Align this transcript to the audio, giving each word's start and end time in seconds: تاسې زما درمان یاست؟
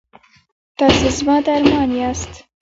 تاسې 0.77 1.09
زما 1.17 1.35
درمان 1.45 1.89
یاست؟ 1.99 2.31